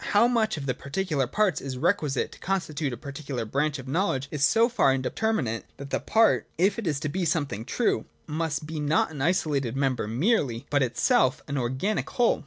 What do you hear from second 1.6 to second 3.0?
is requisite to con stitute a